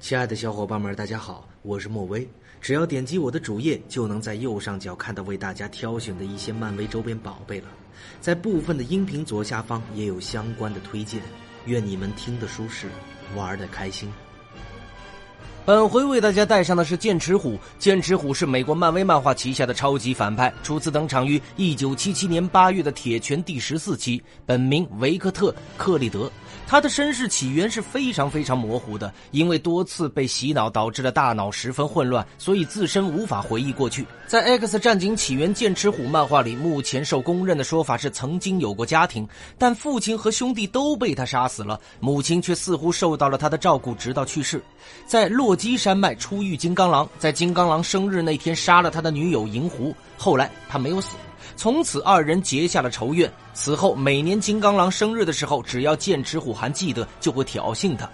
[0.00, 2.26] 亲爱的小伙伴们，大家好，我是莫威。
[2.58, 7.66] 只要点击我的主页，就能在右上角看到为大家挑选的一些漫威周边宝贝了。
[8.18, 11.20] 在部分的音频左下方也有相关的推荐。
[11.66, 12.88] 愿你们听得舒适，
[13.36, 14.10] 玩得开心。
[15.66, 17.58] 本回为大家带上的是剑齿虎。
[17.78, 26.32] 剑齿虎是美国漫威漫画旗下的超级反派，初次登场于1977年8月的《铁拳》第十四期，本名维克特·克利德。
[26.70, 34.06] 他的身世起源是非常非常模糊的，因为多次被洗脑导致了大脑十分混乱，所以自身无法回忆过去。
[34.28, 44.62] 在《X 战警：起源：剑齿虎》漫画里，目前受公认的说法是曾经有过家庭，但父亲和兄弟都被他杀死了，母亲却似乎受到了他的照顾，直到去世。
[45.06, 51.16] 在洛基山脉初遇金刚狼，在金刚狼生日那天杀了他的女友银狐，后来他没有死。
[51.56, 53.30] 从此，二人结下了仇怨。
[53.52, 58.08] 此后，每年金刚狼生日的时候，只要剑齿虎还记得，就会挑衅他。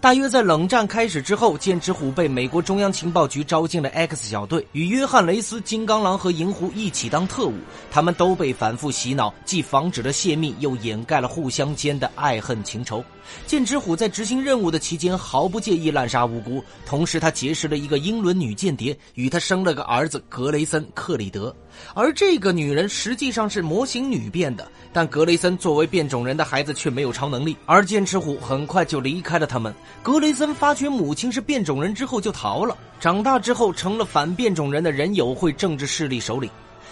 [0.00, 7.54] 大约在冷战开始之后，剑齿虎被美国中央情报局招进了 X 小队，与约翰·雷斯、金刚狼和银狐一起当特务。
[7.90, 13.04] 他们都被反复洗脑，既防止了泄密，又掩盖了互相间的爱恨情仇。
[13.46, 21.54] 剑齿虎在执行任务的期间毫不介意滥杀无辜，同时他结识了一个英伦女间谍，与他生了个儿子格雷森·克里德。
[21.92, 29.67] 而这个女人实际上是模型女变的，但格雷森作为变种人的孩子却没有超能力，而剑齿虎很快就离开了他们。
[30.02, 36.50] 格雷森发觉母亲是变种人之后就逃了，长大之后成了反变种人的人友会政治势力首领。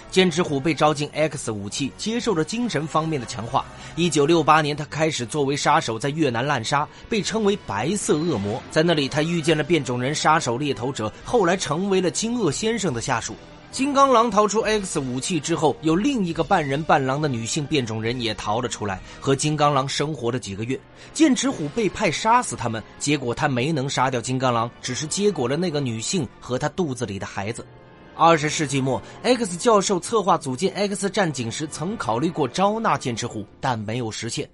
[0.09, 3.65] 剑齿虎被招进 X 武器，接受了精神方面的强化。
[3.97, 8.63] 一九六八年，他开始作为杀手在越南滥杀，被称为白色恶魔。
[8.71, 13.35] 在那里，他遇见了变种人杀手猎头者，后来成为了金鳄先生的下属。
[13.73, 20.81] 金刚狼逃出 X 武器之后，有另一个半人半狼的女性变种人也逃了出来，和金刚狼生活了几个月。
[21.13, 27.67] 剑齿虎被派杀死他们，结果他没能杀掉金刚狼，只是结果了那个女性和他肚子里的孩子。
[28.15, 34.49] 二十世纪末，X 教授策划组建 X 战警时，曾考虑过招纳剑齿虎，但没有实现。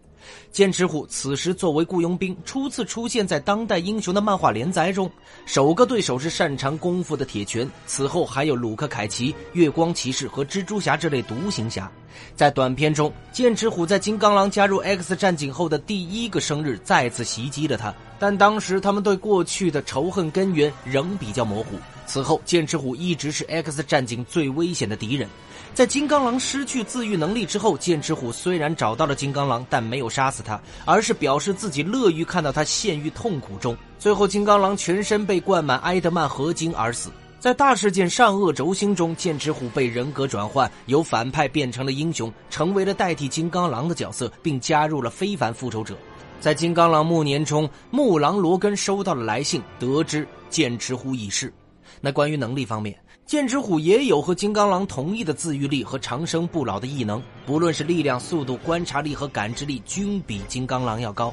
[0.51, 5.11] 剑齿虎此时作为雇佣兵，初次出现在当代英雄的漫画连载中。
[5.47, 11.91] 首个对手是擅长功夫的铁拳，此后还有鲁克·凯奇、月光骑士和蜘蛛侠这类独行侠。
[12.37, 21.71] 在短片中，剑齿虎在金刚狼加入 X 战警后的第一个生日再次袭击了他，但当时他们对过去的仇恨根源仍比较模糊。
[22.07, 25.29] 此后，剑齿虎一直是 X 战警最危险的敌人。
[25.75, 33.77] 在金刚狼失去自愈能力之后，剑齿虎虽然找到了金刚狼，但没有杀死他，而是表示自己乐于看到他陷于痛苦中。
[33.99, 37.11] 最后，金刚狼全身被灌满埃德曼合金而死。
[37.41, 45.97] 在大事件善恶轴心中，剑齿虎被人格转换，由反派变成了英雄，成为了代替金刚狼的角色，并加入了非凡复仇者。
[46.43, 51.55] 在金刚狼暮年中，木狼罗根收到了来信，得知剑齿虎已逝。
[52.01, 61.33] 那关于能力方面，剑齿虎也有和金刚狼同一的自愈力和长生不老的异能，不论是力量、速度、观察力和感知力，均比金刚狼要高。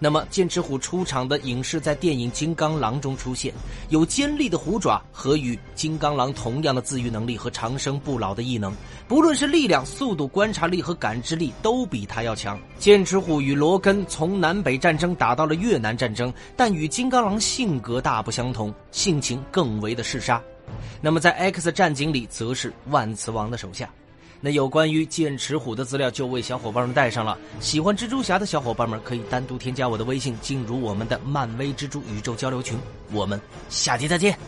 [0.00, 3.52] 那么，剑齿虎出场的影视在电影《金刚狼》中出现，
[3.88, 8.72] 有尖利的虎爪和与金刚狼同样的自愈能力和长生不老的异能，
[9.08, 12.56] 不论是力量、速度、观察力和感知力，都比他要强。
[12.78, 20.40] 剑齿虎与罗根从南北战争打到了越南战争，但与金刚狼性格大不相同，性情更为的嗜杀。
[21.00, 23.90] 那么，在 X 战警里，则是万磁王的手下。
[24.40, 27.36] 那有关于剑齿虎的资料就为小伙伴们带上了。
[27.60, 32.78] 喜欢蜘蛛侠的小伙伴们可以单独添加我的微信，进入我们的漫威蜘蛛宇宙交流群。
[33.12, 34.38] 我们下期再见。